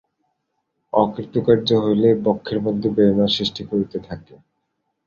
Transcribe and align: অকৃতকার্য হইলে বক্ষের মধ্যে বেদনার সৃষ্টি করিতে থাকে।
অকৃতকার্য 0.93 1.69
হইলে 1.83 2.09
বক্ষের 2.25 2.59
মধ্যে 2.65 2.87
বেদনার 2.95 3.35
সৃষ্টি 3.37 3.63
করিতে 3.69 3.97
থাকে। 4.07 4.33